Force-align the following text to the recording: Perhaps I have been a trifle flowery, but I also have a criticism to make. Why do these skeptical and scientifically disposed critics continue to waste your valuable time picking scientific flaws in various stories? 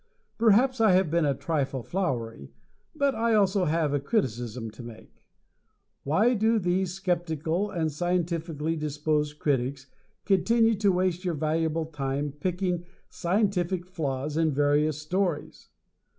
Perhaps 0.39 0.81
I 0.81 0.93
have 0.93 1.11
been 1.11 1.25
a 1.25 1.35
trifle 1.35 1.83
flowery, 1.83 2.49
but 2.95 3.13
I 3.13 3.35
also 3.35 3.65
have 3.65 3.93
a 3.93 3.99
criticism 3.99 4.71
to 4.71 4.81
make. 4.81 5.27
Why 6.03 6.33
do 6.33 6.57
these 6.57 6.95
skeptical 6.95 7.69
and 7.69 7.91
scientifically 7.91 8.75
disposed 8.75 9.37
critics 9.37 9.85
continue 10.25 10.73
to 10.73 10.91
waste 10.91 11.23
your 11.23 11.35
valuable 11.35 11.85
time 11.85 12.31
picking 12.31 12.83
scientific 13.09 13.85
flaws 13.85 14.37
in 14.37 14.55
various 14.55 14.99
stories? 14.99 15.69